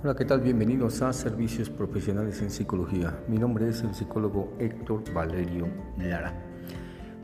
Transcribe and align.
Hola, 0.00 0.14
¿qué 0.14 0.24
tal? 0.24 0.42
Bienvenidos 0.42 1.02
a 1.02 1.12
Servicios 1.12 1.68
Profesionales 1.68 2.40
en 2.40 2.50
Psicología. 2.50 3.18
Mi 3.26 3.36
nombre 3.36 3.68
es 3.68 3.82
el 3.82 3.96
psicólogo 3.96 4.54
Héctor 4.60 5.02
Valerio 5.12 5.66
Lara. 5.98 6.32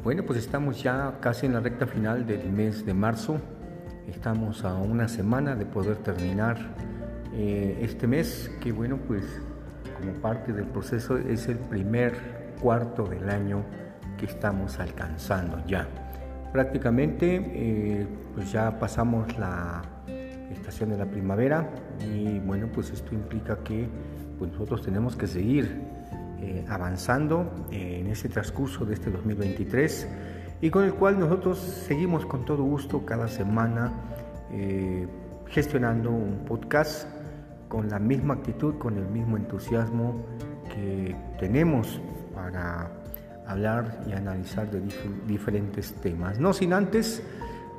Bueno, 0.03 0.25
pues 0.27 0.41
estamos 0.41 0.83
ya 0.83 1.19
casi 1.21 1.47
en 1.47 1.53
la 1.53 1.61
recta 1.61 1.87
final 1.87 2.27
del 2.27 2.51
mes 2.51 2.85
de 2.85 2.93
marzo. 2.93 3.39
Estamos 4.09 4.65
a 4.65 4.75
una 4.75 5.07
semana 5.07 5.55
de 5.55 5.67
poder 5.67 5.99
terminar 5.99 6.75
eh, 7.33 7.79
este 7.81 8.09
mes, 8.09 8.51
que 8.61 8.73
bueno, 8.73 8.99
pues 9.07 9.23
como 9.97 10.13
parte 10.15 10.53
del 10.53 10.67
proceso 10.67 11.17
es 11.17 11.47
el 11.47 11.59
primer 11.59 12.57
cuarto 12.61 13.05
del 13.07 13.31
año 13.31 13.65
que 14.19 14.27
estamos 14.27 14.81
alcanzando 14.81 15.65
ya. 15.65 15.87
Prácticamente, 16.53 17.37
eh, 17.37 18.07
pues 18.35 18.51
ya 18.51 18.81
pasamos 18.81 19.39
la 19.39 19.94
de 20.65 20.97
la 20.97 21.07
primavera 21.07 21.71
y 22.01 22.39
bueno, 22.41 22.69
pues 22.73 22.91
esto 22.91 23.15
implica 23.15 23.59
que 23.59 23.87
pues 24.39 24.51
nosotros 24.51 24.83
tenemos 24.83 25.15
que 25.15 25.27
seguir 25.27 25.83
eh, 26.41 26.65
avanzando 26.69 27.69
en 27.71 28.07
ese 28.09 28.29
transcurso 28.29 28.85
de 28.85 28.95
este 28.95 29.11
2023 29.11 30.09
y 30.63 30.71
con 30.71 30.85
el 30.85 30.95
cual 30.95 31.19
nosotros 31.19 31.59
seguimos 31.59 32.27
con 32.27 32.45
todo 32.45 32.65
gusto 32.65 33.05
cada 33.05 33.29
semana 33.29 33.93
eh, 34.51 35.07
gestionando 35.49 36.11
un 36.11 36.45
podcast 36.47 37.09
con 37.69 37.89
la 37.89 37.99
misma 37.99 38.35
actitud, 38.35 38.75
con 38.79 38.97
el 38.97 39.07
mismo 39.07 39.37
entusiasmo 39.37 40.25
que 40.75 41.15
tenemos 41.39 42.01
para 42.35 42.91
hablar 43.47 44.03
y 44.09 44.13
analizar 44.13 44.71
de 44.71 44.83
diferentes 45.29 45.93
temas. 45.95 46.41
No 46.41 46.53
sin 46.53 46.73
antes 46.73 47.23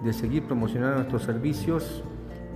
de 0.04 0.14
seguir 0.14 0.46
promocionando 0.46 0.98
nuestros 0.98 1.24
servicios 1.24 2.04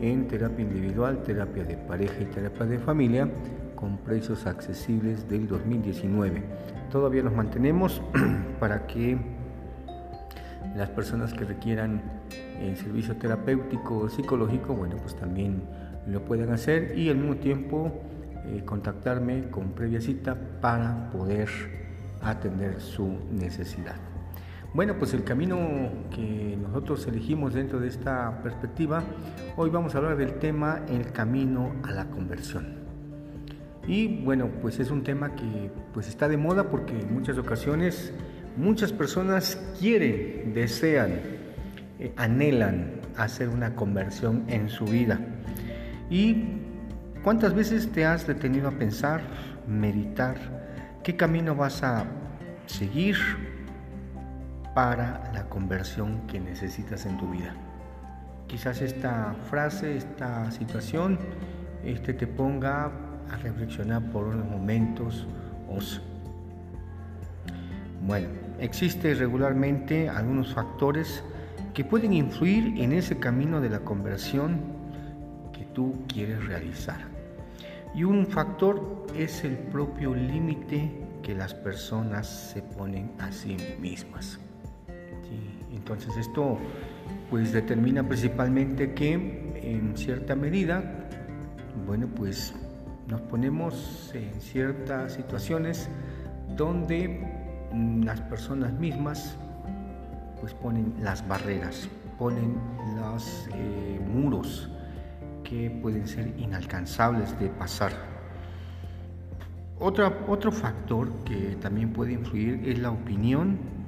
en 0.01 0.27
terapia 0.27 0.63
individual, 0.63 1.23
terapia 1.23 1.63
de 1.63 1.77
pareja 1.77 2.21
y 2.21 2.25
terapia 2.25 2.65
de 2.65 2.79
familia 2.79 3.29
con 3.75 3.97
precios 3.97 4.45
accesibles 4.45 5.29
del 5.29 5.47
2019. 5.47 6.43
Todavía 6.91 7.23
nos 7.23 7.33
mantenemos 7.33 8.01
para 8.59 8.85
que 8.87 9.17
las 10.75 10.89
personas 10.89 11.33
que 11.33 11.45
requieran 11.45 12.01
el 12.59 12.75
servicio 12.77 13.15
terapéutico 13.15 13.99
o 13.99 14.09
psicológico, 14.09 14.73
bueno, 14.73 14.97
pues 14.97 15.15
también 15.15 15.63
lo 16.07 16.23
puedan 16.25 16.51
hacer 16.51 16.97
y 16.97 17.09
al 17.09 17.17
mismo 17.17 17.35
tiempo 17.37 17.91
eh, 18.45 18.63
contactarme 18.65 19.49
con 19.49 19.71
previa 19.71 20.01
cita 20.01 20.35
para 20.61 21.09
poder 21.11 21.49
atender 22.21 22.81
su 22.81 23.17
necesidad. 23.31 24.08
Bueno, 24.71 24.99
pues 24.99 25.15
el 25.15 25.23
camino 25.23 25.57
que 26.13 26.55
nosotros 26.61 27.07
elegimos 27.07 27.55
dentro 27.55 27.79
de 27.79 27.87
esta 27.87 28.43
perspectiva, 28.43 29.03
hoy 29.57 29.71
vamos 29.71 29.95
a 29.95 29.97
hablar 29.97 30.15
del 30.15 30.35
tema 30.35 30.81
el 30.87 31.11
camino 31.11 31.73
a 31.81 31.91
la 31.91 32.05
conversión. 32.11 32.77
Y 33.87 34.23
bueno, 34.23 34.47
pues 34.61 34.79
es 34.79 34.91
un 34.91 35.01
tema 35.01 35.33
que 35.33 35.71
pues 35.91 36.07
está 36.07 36.29
de 36.29 36.37
moda 36.37 36.69
porque 36.69 36.99
en 36.99 37.11
muchas 37.11 37.39
ocasiones 37.39 38.13
muchas 38.57 38.93
personas 38.93 39.59
quieren, 39.79 40.53
desean, 40.53 41.13
eh, 41.97 42.13
anhelan 42.15 43.01
hacer 43.17 43.49
una 43.49 43.73
conversión 43.73 44.43
en 44.49 44.69
su 44.69 44.85
vida. 44.85 45.19
¿Y 46.11 46.59
cuántas 47.23 47.55
veces 47.55 47.91
te 47.91 48.05
has 48.05 48.27
detenido 48.27 48.67
a 48.67 48.71
pensar, 48.71 49.21
meditar, 49.67 50.37
qué 51.03 51.15
camino 51.15 51.55
vas 51.55 51.81
a 51.81 52.05
seguir 52.67 53.17
para 54.73 55.31
la 55.33 55.45
conversión 55.49 56.21
que 56.27 56.39
necesitas 56.39 57.05
en 57.05 57.17
tu 57.17 57.29
vida. 57.31 57.53
Quizás 58.47 58.81
esta 58.81 59.35
frase, 59.49 59.97
esta 59.97 60.49
situación, 60.51 61.19
este 61.83 62.13
te 62.13 62.27
ponga 62.27 62.91
a 63.31 63.35
reflexionar 63.37 64.01
por 64.11 64.27
unos 64.27 64.47
momentos. 64.47 65.27
Bueno, 68.01 68.27
existen 68.59 69.17
regularmente 69.19 70.09
algunos 70.09 70.53
factores 70.53 71.23
que 71.73 71.85
pueden 71.85 72.13
influir 72.13 72.81
en 72.81 72.91
ese 72.91 73.19
camino 73.19 73.61
de 73.61 73.69
la 73.69 73.81
conversión 73.81 74.59
que 75.53 75.65
tú 75.65 76.03
quieres 76.07 76.43
realizar. 76.45 76.97
Y 77.93 78.03
un 78.03 78.25
factor 78.25 79.05
es 79.15 79.43
el 79.43 79.57
propio 79.57 80.15
límite 80.15 80.91
que 81.21 81.35
las 81.35 81.53
personas 81.53 82.27
se 82.27 82.61
ponen 82.61 83.11
a 83.19 83.31
sí 83.31 83.57
mismas. 83.79 84.39
Entonces 85.89 86.17
esto 86.17 86.59
pues 87.31 87.51
determina 87.51 88.03
principalmente 88.03 88.93
que 88.93 89.13
en 89.63 89.97
cierta 89.97 90.35
medida, 90.35 90.83
bueno, 91.87 92.07
pues 92.15 92.53
nos 93.07 93.21
ponemos 93.21 94.11
en 94.13 94.39
ciertas 94.39 95.13
situaciones 95.13 95.89
donde 96.55 97.27
las 98.03 98.21
personas 98.21 98.71
mismas 98.73 99.35
pues 100.39 100.53
ponen 100.53 100.93
las 101.01 101.27
barreras, 101.27 101.89
ponen 102.19 102.55
los 102.95 103.47
eh, 103.55 103.99
muros 104.13 104.69
que 105.43 105.71
pueden 105.81 106.07
ser 106.07 106.35
inalcanzables 106.37 107.37
de 107.39 107.49
pasar. 107.49 107.93
otro 109.79 110.51
factor 110.51 111.09
que 111.25 111.57
también 111.59 111.93
puede 111.93 112.13
influir 112.13 112.61
es 112.63 112.77
la 112.77 112.91
opinión 112.91 113.78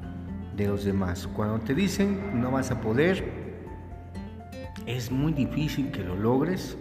de 0.55 0.67
los 0.67 0.83
demás. 0.83 1.27
Cuando 1.27 1.59
te 1.59 1.73
dicen 1.73 2.41
no 2.41 2.51
vas 2.51 2.71
a 2.71 2.81
poder, 2.81 3.23
es 4.85 5.11
muy 5.11 5.33
difícil 5.33 5.91
que 5.91 6.03
lo 6.03 6.15
logres 6.15 6.77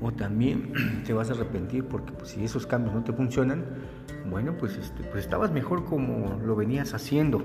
o 0.00 0.12
también 0.12 0.72
te 1.06 1.12
vas 1.12 1.30
a 1.30 1.34
arrepentir 1.34 1.84
porque 1.84 2.12
pues, 2.12 2.30
si 2.30 2.44
esos 2.44 2.66
cambios 2.66 2.94
no 2.94 3.02
te 3.02 3.12
funcionan, 3.12 3.64
bueno, 4.30 4.56
pues, 4.58 4.76
este, 4.76 5.02
pues 5.04 5.24
estabas 5.24 5.52
mejor 5.52 5.84
como 5.84 6.40
lo 6.44 6.56
venías 6.56 6.94
haciendo. 6.94 7.42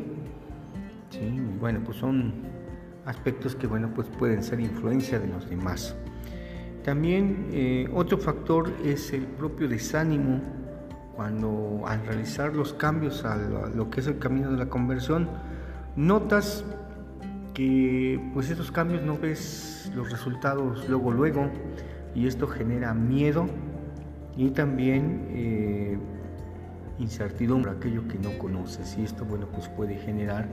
¿sí? 1.09 1.39
Bueno, 1.59 1.81
pues 1.83 1.97
son 1.97 2.33
aspectos 3.05 3.55
que 3.55 3.67
bueno, 3.67 3.91
pues 3.93 4.07
pueden 4.07 4.43
ser 4.43 4.59
influencia 4.59 5.19
de 5.19 5.27
los 5.27 5.49
demás. 5.49 5.95
También 6.83 7.49
eh, 7.51 7.89
otro 7.93 8.17
factor 8.17 8.71
es 8.83 9.11
el 9.13 9.23
propio 9.23 9.67
desánimo 9.67 10.41
cuando 11.19 11.81
al 11.85 12.06
realizar 12.06 12.56
los 12.56 12.72
cambios 12.72 13.25
a 13.25 13.35
lo 13.35 13.90
que 13.90 14.00
es 14.00 14.07
el 14.07 14.19
camino 14.19 14.52
de 14.52 14.57
la 14.57 14.68
conversión, 14.68 15.28
notas 15.97 16.63
que 17.53 18.18
pues 18.34 18.50
esos 18.50 18.72
cambios 18.72 19.03
no 19.03 19.18
ves 19.18 19.91
los 19.94 20.09
resultados 20.13 20.88
luego 20.88 21.12
luego 21.12 21.50
y 22.16 22.25
esto 22.25 22.47
genera 22.47 22.94
miedo 22.94 23.47
y 24.38 24.52
también 24.52 25.28
eh, 25.31 26.00
incertidumbre 27.00 27.72
aquello 27.72 28.08
que 28.08 28.18
no 28.18 28.38
conoces 28.38 28.97
y 28.97 29.03
esto 29.03 29.25
bueno 29.25 29.46
pues 29.47 29.68
puede 29.68 29.97
generar 29.97 30.47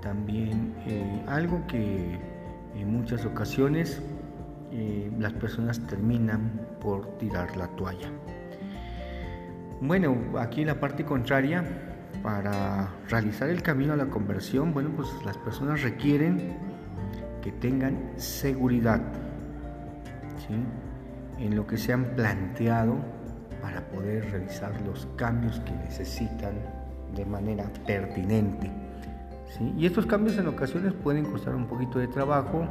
también 0.00 0.76
eh, 0.86 1.22
algo 1.26 1.66
que 1.66 2.18
en 2.74 2.90
muchas 2.90 3.26
ocasiones 3.26 4.00
eh, 4.72 5.12
las 5.18 5.34
personas 5.34 5.78
terminan 5.86 6.68
por 6.80 7.18
tirar 7.18 7.54
la 7.58 7.66
toalla. 7.76 8.10
Bueno, 9.80 10.16
aquí 10.38 10.64
la 10.64 10.78
parte 10.78 11.04
contraria, 11.04 11.64
para 12.22 12.90
realizar 13.08 13.48
el 13.48 13.62
camino 13.62 13.94
a 13.94 13.96
la 13.96 14.06
conversión, 14.06 14.74
bueno, 14.74 14.90
pues 14.94 15.08
las 15.24 15.38
personas 15.38 15.82
requieren 15.82 16.54
que 17.40 17.50
tengan 17.52 18.12
seguridad 18.16 19.00
en 21.38 21.54
lo 21.56 21.66
que 21.66 21.78
se 21.78 21.92
han 21.92 22.04
planteado 22.16 22.96
para 23.62 23.80
poder 23.88 24.30
realizar 24.30 24.72
los 24.82 25.06
cambios 25.16 25.60
que 25.60 25.72
necesitan 25.72 26.54
de 27.14 27.24
manera 27.24 27.64
pertinente. 27.86 28.70
Y 29.76 29.86
estos 29.86 30.06
cambios 30.06 30.36
en 30.38 30.48
ocasiones 30.48 30.92
pueden 30.92 31.24
costar 31.24 31.54
un 31.54 31.66
poquito 31.66 31.98
de 31.98 32.08
trabajo 32.08 32.66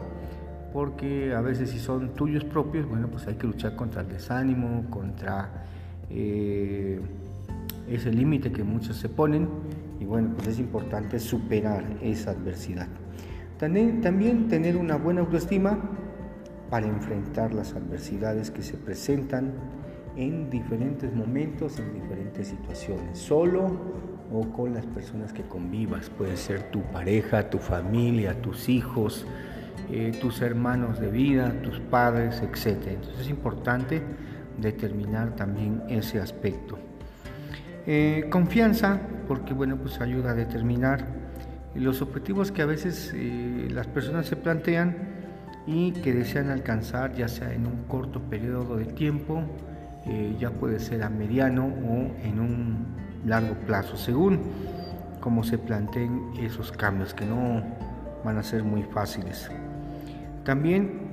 porque 0.73 1.33
a 1.33 1.41
veces 1.41 1.71
si 1.71 1.79
son 1.79 2.13
tuyos 2.13 2.43
propios, 2.43 2.87
bueno, 2.87 3.07
pues 3.07 3.25
hay 3.27 3.35
que 3.35 3.47
luchar 3.47 3.75
contra 3.75 4.01
el 4.01 4.09
desánimo, 4.09 4.85
contra 4.89 5.49
eh, 6.09 6.99
ese 7.87 8.11
límite 8.11 8.51
que 8.51 8.63
muchos 8.63 8.97
se 8.97 9.09
ponen 9.09 9.47
y 9.99 10.05
bueno, 10.05 10.31
pues 10.35 10.47
es 10.47 10.59
importante 10.59 11.19
superar 11.19 11.83
esa 12.01 12.31
adversidad. 12.31 12.87
También, 13.57 14.01
también 14.01 14.47
tener 14.47 14.77
una 14.77 14.95
buena 14.95 15.21
autoestima 15.21 15.77
para 16.69 16.87
enfrentar 16.87 17.53
las 17.53 17.73
adversidades 17.73 18.51
que 18.51 18.61
se 18.61 18.77
presentan 18.77 19.51
en 20.15 20.49
diferentes 20.49 21.13
momentos, 21.13 21.79
en 21.79 21.93
diferentes 21.93 22.47
situaciones, 22.47 23.17
solo 23.17 23.67
o 24.31 24.41
con 24.51 24.73
las 24.73 24.85
personas 24.85 25.33
que 25.33 25.43
convivas. 25.43 26.09
Puede 26.09 26.37
ser 26.37 26.63
tu 26.71 26.81
pareja, 26.83 27.49
tu 27.49 27.57
familia, 27.57 28.41
tus 28.41 28.69
hijos, 28.69 29.25
eh, 29.91 30.11
tus 30.21 30.41
hermanos 30.41 30.99
de 30.99 31.09
vida, 31.09 31.61
tus 31.63 31.79
padres, 31.79 32.41
etc. 32.41 32.87
Entonces 32.87 33.21
es 33.21 33.29
importante 33.29 34.01
determinar 34.61 35.35
también 35.35 35.83
ese 35.89 36.19
aspecto. 36.19 36.77
Eh, 37.85 38.27
confianza, 38.29 38.99
porque 39.27 39.53
bueno, 39.53 39.77
pues 39.77 39.99
ayuda 40.01 40.31
a 40.31 40.33
determinar 40.33 41.07
los 41.75 42.01
objetivos 42.01 42.51
que 42.51 42.61
a 42.61 42.65
veces 42.65 43.11
eh, 43.15 43.67
las 43.71 43.87
personas 43.87 44.25
se 44.25 44.35
plantean 44.35 44.95
y 45.65 45.91
que 45.91 46.13
desean 46.13 46.49
alcanzar 46.49 47.13
ya 47.13 47.27
sea 47.27 47.53
en 47.53 47.67
un 47.67 47.83
corto 47.87 48.21
periodo 48.21 48.75
de 48.77 48.85
tiempo, 48.85 49.43
eh, 50.05 50.35
ya 50.39 50.51
puede 50.51 50.79
ser 50.79 51.03
a 51.03 51.09
mediano 51.09 51.65
o 51.65 52.25
en 52.25 52.39
un 52.39 52.87
largo 53.25 53.55
plazo, 53.65 53.97
según 53.97 54.39
cómo 55.19 55.43
se 55.43 55.57
planteen 55.57 56.31
esos 56.39 56.71
cambios 56.71 57.13
que 57.13 57.25
no 57.25 57.63
van 58.23 58.37
a 58.37 58.43
ser 58.43 58.63
muy 58.63 58.83
fáciles. 58.83 59.49
También 60.43 61.08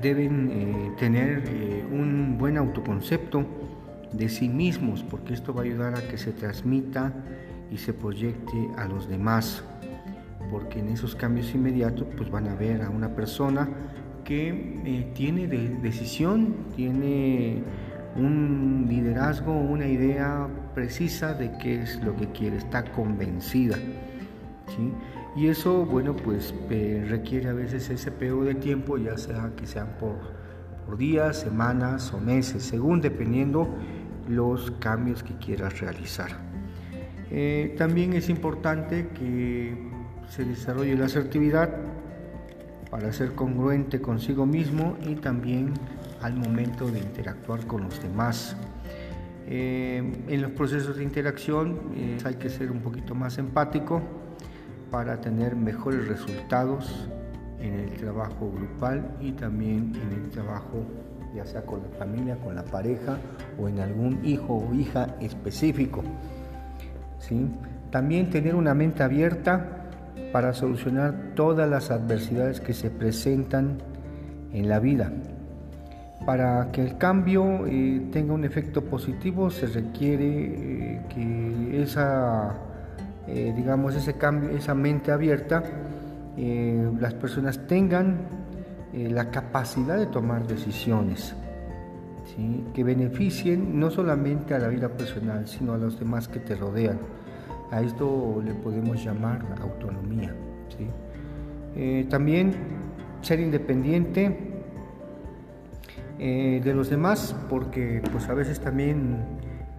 deben 0.00 0.50
eh, 0.50 0.92
tener 0.98 1.44
eh, 1.46 1.84
un 1.90 2.36
buen 2.38 2.56
autoconcepto 2.56 3.44
de 4.12 4.28
sí 4.28 4.48
mismos, 4.48 5.04
porque 5.08 5.34
esto 5.34 5.54
va 5.54 5.62
a 5.62 5.64
ayudar 5.64 5.94
a 5.96 6.08
que 6.08 6.18
se 6.18 6.32
transmita 6.32 7.12
y 7.70 7.78
se 7.78 7.92
proyecte 7.92 8.68
a 8.76 8.86
los 8.86 9.08
demás, 9.08 9.62
porque 10.50 10.80
en 10.80 10.88
esos 10.88 11.14
cambios 11.14 11.54
inmediatos 11.54 12.06
pues 12.16 12.30
van 12.30 12.48
a 12.48 12.54
ver 12.54 12.82
a 12.82 12.90
una 12.90 13.14
persona 13.14 13.68
que 14.24 14.48
eh, 14.84 15.10
tiene 15.14 15.46
decisión, 15.46 16.54
tiene 16.76 17.62
un 18.16 18.86
liderazgo, 18.88 19.52
una 19.52 19.86
idea 19.86 20.48
precisa 20.74 21.34
de 21.34 21.52
qué 21.58 21.82
es 21.82 22.02
lo 22.02 22.16
que 22.16 22.26
quiere, 22.28 22.56
está 22.56 22.84
convencida. 22.84 23.76
¿sí? 23.76 24.92
Y 25.36 25.46
eso, 25.46 25.84
bueno, 25.84 26.16
pues 26.16 26.54
requiere 27.08 27.48
a 27.48 27.52
veces 27.52 27.88
ese 27.88 28.10
periodo 28.10 28.44
de 28.44 28.56
tiempo, 28.56 28.98
ya 28.98 29.16
sea 29.16 29.52
que 29.56 29.66
sean 29.66 29.96
por, 29.98 30.40
días, 30.98 31.38
semanas 31.38 32.12
o 32.12 32.18
meses, 32.18 32.64
según 32.64 33.00
dependiendo 33.00 33.68
los 34.28 34.72
cambios 34.72 35.22
que 35.22 35.36
quieras 35.36 35.78
realizar. 35.80 36.30
Eh, 37.30 37.76
también 37.78 38.12
es 38.14 38.28
importante 38.28 39.08
que 39.08 39.88
se 40.28 40.44
desarrolle 40.44 40.96
la 40.96 41.04
asertividad 41.04 41.70
para 42.90 43.12
ser 43.12 43.36
congruente 43.36 44.00
consigo 44.00 44.46
mismo 44.46 44.96
y 45.06 45.14
también 45.14 45.74
al 46.22 46.34
momento 46.34 46.88
de 46.88 46.98
interactuar 46.98 47.66
con 47.68 47.84
los 47.84 48.02
demás. 48.02 48.56
Eh, 49.46 50.12
en 50.28 50.42
los 50.42 50.50
procesos 50.52 50.96
de 50.96 51.04
interacción 51.04 51.78
eh, 51.94 52.18
hay 52.24 52.34
que 52.34 52.48
ser 52.48 52.70
un 52.70 52.80
poquito 52.80 53.14
más 53.14 53.38
empático 53.38 54.02
para 54.90 55.20
tener 55.20 55.56
mejores 55.56 56.08
resultados 56.08 57.08
en 57.60 57.74
el 57.74 57.90
trabajo 57.94 58.50
grupal 58.50 59.16
y 59.20 59.32
también 59.32 59.92
en 59.94 60.22
el 60.22 60.30
trabajo 60.30 60.84
ya 61.34 61.46
sea 61.46 61.62
con 61.62 61.82
la 61.82 61.88
familia, 61.98 62.36
con 62.36 62.54
la 62.54 62.64
pareja 62.64 63.18
o 63.58 63.68
en 63.68 63.78
algún 63.80 64.24
hijo 64.24 64.56
o 64.56 64.74
hija 64.74 65.14
específico. 65.20 66.02
¿sí? 67.18 67.48
También 67.90 68.30
tener 68.30 68.54
una 68.54 68.74
mente 68.74 69.02
abierta 69.02 69.80
para 70.32 70.52
solucionar 70.52 71.32
todas 71.34 71.68
las 71.68 71.90
adversidades 71.90 72.60
que 72.60 72.72
se 72.72 72.90
presentan 72.90 73.78
en 74.52 74.68
la 74.68 74.78
vida. 74.78 75.12
Para 76.26 76.70
que 76.70 76.82
el 76.82 76.98
cambio 76.98 77.66
eh, 77.66 78.08
tenga 78.12 78.34
un 78.34 78.44
efecto 78.44 78.84
positivo 78.84 79.50
se 79.50 79.66
requiere 79.66 80.26
eh, 80.26 81.02
que 81.08 81.82
esa, 81.82 82.54
eh, 83.32 83.52
digamos, 83.56 83.94
ese 83.94 84.14
cambio, 84.14 84.50
esa 84.50 84.74
mente 84.74 85.12
abierta, 85.12 85.62
las 86.36 87.12
personas 87.14 87.66
tengan 87.66 88.20
la 88.94 89.30
capacidad 89.30 89.98
de 89.98 90.06
tomar 90.06 90.46
decisiones 90.46 91.34
que 92.72 92.82
beneficien 92.82 93.78
no 93.78 93.90
solamente 93.90 94.54
a 94.54 94.58
la 94.58 94.68
vida 94.68 94.88
personal, 94.88 95.46
sino 95.46 95.74
a 95.74 95.76
los 95.76 95.98
demás 95.98 96.28
que 96.28 96.38
te 96.38 96.54
rodean. 96.54 96.98
A 97.70 97.82
esto 97.82 98.40
le 98.42 98.54
podemos 98.54 99.04
llamar 99.04 99.44
autonomía. 99.60 100.34
también 102.08 102.54
ser 103.22 103.40
independiente 103.40 104.50
eh, 106.18 106.60
de 106.62 106.74
los 106.74 106.90
demás, 106.90 107.34
porque 107.48 108.02
pues 108.12 108.28
a 108.28 108.34
veces 108.34 108.60
también 108.60 109.24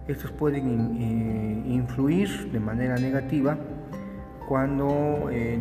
estos 0.08 0.30
pueden 0.32 0.96
eh, 1.00 1.62
influir 1.68 2.50
de 2.50 2.60
manera 2.60 2.96
negativa 2.96 3.56
cuando 4.48 5.28
eh, 5.30 5.58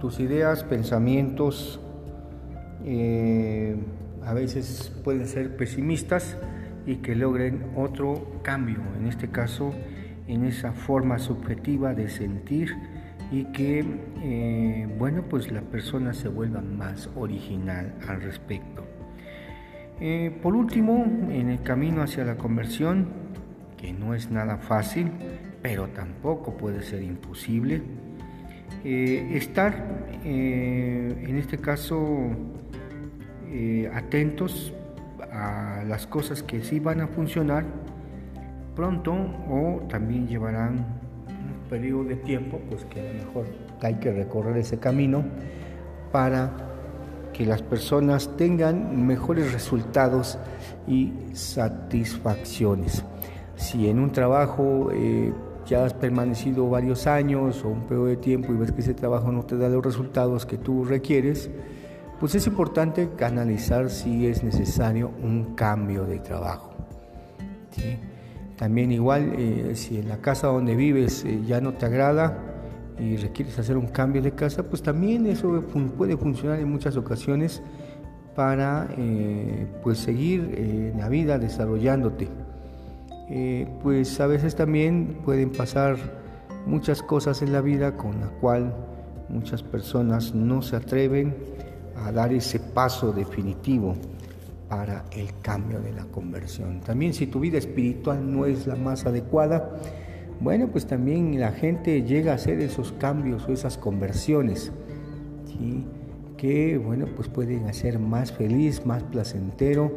tus 0.00 0.20
ideas, 0.20 0.64
pensamientos 0.64 1.80
a 4.24 4.32
veces 4.32 4.92
pueden 5.02 5.26
ser 5.26 5.56
pesimistas 5.56 6.36
y 6.86 6.96
que 6.96 7.16
logren 7.16 7.72
otro 7.74 8.40
cambio, 8.42 8.78
en 8.96 9.08
este 9.08 9.28
caso 9.28 9.72
en 10.28 10.44
esa 10.44 10.70
forma 10.72 11.18
subjetiva 11.18 11.94
de 11.94 12.08
sentir 12.08 12.76
y 13.32 13.46
que, 13.46 14.86
bueno, 14.98 15.24
pues 15.28 15.50
la 15.50 15.62
persona 15.62 16.12
se 16.12 16.28
vuelva 16.28 16.60
más 16.60 17.10
original 17.16 17.92
al 18.06 18.22
respecto. 18.22 18.84
Eh, 20.00 20.38
por 20.42 20.54
último, 20.54 21.04
en 21.30 21.48
el 21.48 21.62
camino 21.62 22.02
hacia 22.02 22.24
la 22.24 22.36
conversión, 22.36 23.08
que 23.76 23.92
no 23.92 24.14
es 24.14 24.30
nada 24.30 24.56
fácil, 24.58 25.10
pero 25.62 25.88
tampoco 25.88 26.56
puede 26.56 26.82
ser 26.82 27.02
imposible, 27.02 27.82
eh, 28.84 29.32
estar 29.34 30.06
eh, 30.24 31.24
en 31.26 31.36
este 31.36 31.58
caso 31.58 32.30
atentos 33.94 34.74
a 35.32 35.82
las 35.86 36.06
cosas 36.06 36.42
que 36.42 36.62
sí 36.62 36.78
van 36.78 37.00
a 37.00 37.06
funcionar 37.06 37.64
pronto 38.76 39.12
o 39.48 39.80
también 39.88 40.28
llevarán 40.28 40.74
un 40.74 41.68
periodo 41.70 42.04
de 42.04 42.16
tiempo, 42.16 42.60
pues 42.68 42.84
que 42.84 43.00
a 43.00 43.12
lo 43.12 43.24
mejor 43.24 43.46
hay 43.80 43.94
que 43.94 44.12
recorrer 44.12 44.58
ese 44.58 44.78
camino 44.78 45.24
para 46.12 46.52
que 47.32 47.44
las 47.44 47.62
personas 47.62 48.36
tengan 48.36 49.06
mejores 49.06 49.52
resultados 49.52 50.38
y 50.86 51.12
satisfacciones. 51.32 53.04
Si 53.56 53.88
en 53.88 53.98
un 53.98 54.12
trabajo 54.12 54.90
eh, 54.92 55.32
ya 55.66 55.84
has 55.84 55.94
permanecido 55.94 56.68
varios 56.68 57.06
años 57.06 57.64
o 57.64 57.68
un 57.68 57.82
periodo 57.82 58.06
de 58.06 58.16
tiempo 58.18 58.52
y 58.52 58.56
ves 58.56 58.70
que 58.70 58.82
ese 58.82 58.94
trabajo 58.94 59.32
no 59.32 59.44
te 59.44 59.56
da 59.56 59.68
los 59.68 59.84
resultados 59.84 60.44
que 60.44 60.58
tú 60.58 60.84
requieres, 60.84 61.50
pues 62.20 62.34
es 62.34 62.46
importante 62.46 63.08
analizar 63.20 63.90
si 63.90 64.26
es 64.26 64.44
necesario 64.44 65.10
un 65.22 65.54
cambio 65.54 66.04
de 66.04 66.18
trabajo. 66.18 66.70
También 68.56 68.92
igual, 68.92 69.32
eh, 69.36 69.72
si 69.74 69.98
en 69.98 70.08
la 70.08 70.18
casa 70.18 70.46
donde 70.46 70.76
vives 70.76 71.24
eh, 71.24 71.40
ya 71.46 71.60
no 71.60 71.74
te 71.74 71.86
agrada, 71.86 72.38
y 72.98 73.16
requieres 73.16 73.58
hacer 73.58 73.76
un 73.76 73.88
cambio 73.88 74.22
de 74.22 74.32
casa, 74.32 74.62
pues 74.62 74.80
también 74.80 75.26
eso 75.26 75.62
puede 75.98 76.16
funcionar 76.16 76.58
en 76.60 76.70
muchas 76.70 76.96
ocasiones 76.96 77.62
para 78.34 78.88
pues 79.82 79.98
seguir 79.98 80.54
en 80.56 80.98
la 80.98 81.10
vida 81.10 81.38
desarrollándote. 81.38 82.28
Eh, 83.28 83.66
pues 83.82 84.20
a 84.20 84.26
veces 84.26 84.54
también 84.54 85.18
pueden 85.24 85.50
pasar 85.50 85.96
muchas 86.66 87.02
cosas 87.02 87.42
en 87.42 87.52
la 87.52 87.60
vida 87.60 87.96
con 87.96 88.20
la 88.20 88.28
cual 88.28 88.74
muchas 89.28 89.62
personas 89.62 90.34
no 90.34 90.62
se 90.62 90.76
atreven 90.76 91.34
a 91.96 92.12
dar 92.12 92.32
ese 92.32 92.60
paso 92.60 93.12
definitivo 93.12 93.96
para 94.68 95.04
el 95.12 95.28
cambio 95.40 95.80
de 95.80 95.92
la 95.92 96.04
conversión. 96.04 96.80
También 96.80 97.14
si 97.14 97.26
tu 97.26 97.40
vida 97.40 97.58
espiritual 97.58 98.30
no 98.30 98.46
es 98.46 98.66
la 98.66 98.76
más 98.76 99.06
adecuada, 99.06 99.70
bueno, 100.40 100.68
pues 100.68 100.86
también 100.86 101.40
la 101.40 101.52
gente 101.52 102.02
llega 102.02 102.32
a 102.32 102.34
hacer 102.34 102.60
esos 102.60 102.92
cambios 102.92 103.48
o 103.48 103.52
esas 103.52 103.78
conversiones, 103.78 104.72
que 106.36 106.76
bueno, 106.76 107.06
pues 107.16 107.28
pueden 107.28 107.66
hacer 107.66 107.98
más 107.98 108.32
feliz, 108.32 108.84
más 108.84 109.02
placentero, 109.04 109.90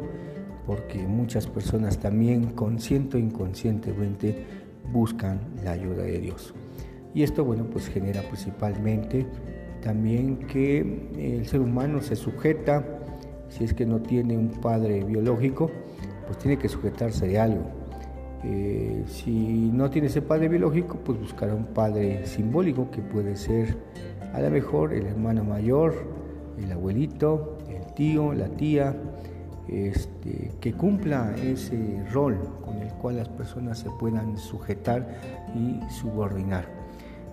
porque 0.66 0.98
muchas 1.06 1.46
personas 1.46 1.98
también 1.98 2.52
consciente 2.52 3.16
o 3.16 3.20
inconscientemente 3.20 4.44
buscan 4.92 5.40
la 5.64 5.72
ayuda 5.72 6.02
de 6.02 6.18
Dios. 6.18 6.54
Y 7.14 7.22
esto, 7.22 7.44
bueno, 7.44 7.64
pues 7.64 7.88
genera 7.88 8.22
principalmente 8.22 9.26
también 9.82 10.38
que 10.46 10.80
el 11.18 11.46
ser 11.46 11.60
humano 11.60 12.02
se 12.02 12.16
sujeta, 12.16 12.84
si 13.48 13.64
es 13.64 13.74
que 13.74 13.86
no 13.86 14.00
tiene 14.00 14.36
un 14.36 14.50
padre 14.50 15.02
biológico, 15.04 15.70
pues 16.26 16.38
tiene 16.38 16.58
que 16.58 16.68
sujetarse 16.68 17.26
de 17.26 17.38
algo 17.38 17.80
eh, 18.42 19.02
si 19.06 19.70
no 19.72 19.90
tiene 19.90 20.08
ese 20.08 20.22
padre 20.22 20.48
biológico, 20.48 20.98
pues 21.04 21.20
buscará 21.20 21.54
un 21.54 21.66
padre 21.66 22.26
simbólico 22.26 22.90
que 22.90 23.02
puede 23.02 23.36
ser 23.36 23.76
a 24.32 24.40
lo 24.40 24.50
mejor 24.50 24.94
el 24.94 25.06
hermano 25.06 25.44
mayor, 25.44 25.94
el 26.58 26.72
abuelito, 26.72 27.58
el 27.68 27.92
tío, 27.94 28.32
la 28.32 28.48
tía, 28.48 28.96
este, 29.70 30.50
que 30.60 30.72
cumpla 30.72 31.34
ese 31.36 32.04
rol 32.12 32.36
con 32.64 32.78
el 32.78 32.92
cual 32.94 33.16
las 33.16 33.28
personas 33.28 33.78
se 33.78 33.88
puedan 34.00 34.36
sujetar 34.36 35.06
y 35.54 35.80
subordinar. 35.92 36.66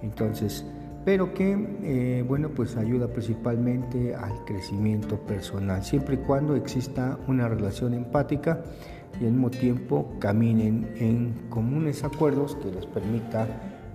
Entonces, 0.03 0.63
pero 1.03 1.33
que, 1.33 1.57
eh, 1.83 2.23
bueno, 2.27 2.49
pues 2.49 2.75
ayuda 2.75 3.07
principalmente 3.07 4.13
al 4.13 4.45
crecimiento 4.45 5.17
personal, 5.17 5.83
siempre 5.83 6.15
y 6.15 6.17
cuando 6.19 6.55
exista 6.55 7.17
una 7.27 7.47
relación 7.47 7.93
empática 7.93 8.61
y 9.19 9.25
al 9.25 9.31
mismo 9.31 9.49
tiempo 9.49 10.13
caminen 10.19 10.87
en 10.97 11.33
comunes 11.49 12.03
acuerdos 12.03 12.55
que 12.55 12.71
les 12.71 12.85
permita 12.85 13.47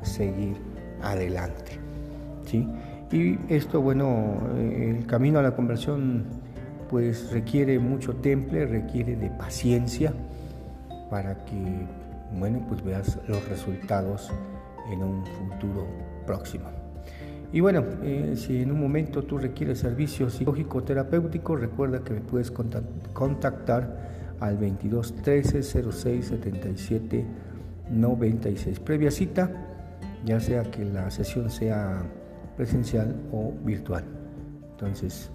seguir 0.03 0.57
adelante. 1.03 1.79
¿sí? 2.47 2.67
Y 3.13 3.39
esto, 3.49 3.81
bueno, 3.81 4.39
eh, 4.57 4.97
el 4.99 5.07
camino 5.07 5.39
a 5.39 5.43
la 5.43 5.55
conversión 5.55 6.42
pues 6.93 7.33
requiere 7.33 7.79
mucho 7.79 8.17
temple, 8.17 8.67
requiere 8.67 9.17
de 9.17 9.31
paciencia 9.31 10.13
para 11.09 11.43
que, 11.47 11.87
bueno, 12.39 12.63
pues 12.69 12.85
veas 12.85 13.19
los 13.27 13.49
resultados 13.49 14.31
en 14.93 15.03
un 15.03 15.25
futuro 15.25 15.87
próximo. 16.27 16.67
Y 17.51 17.61
bueno, 17.61 17.83
eh, 18.03 18.35
si 18.37 18.61
en 18.61 18.73
un 18.73 18.79
momento 18.79 19.23
tú 19.23 19.39
requieres 19.39 19.79
servicio 19.79 20.29
psicológico 20.29 20.83
terapéutico, 20.83 21.57
recuerda 21.57 22.05
que 22.05 22.13
me 22.13 22.21
puedes 22.21 22.51
contactar 22.51 24.37
al 24.41 24.59
22 24.59 25.15
13 25.23 25.63
06 25.63 26.27
77 26.27 27.25
96. 27.91 28.81
Previa 28.81 29.11
cita, 29.11 29.51
ya 30.27 30.39
sea 30.41 30.65
que 30.65 30.85
la 30.85 31.11
sesión 31.11 31.49
sea 31.49 32.03
presencial 32.55 33.17
o 33.33 33.51
virtual. 33.65 34.05
Entonces, 34.73 35.31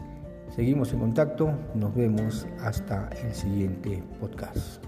seguimos 0.55 0.93
en 0.93 0.99
contacto, 0.99 1.51
nos 1.75 1.95
vemos 1.95 2.47
hasta 2.59 3.09
el 3.23 3.33
siguiente 3.33 4.03
podcast. 4.19 4.83